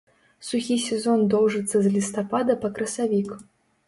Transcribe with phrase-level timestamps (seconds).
[0.45, 3.29] Сухі сезон доўжыцца з лістапада па красавік.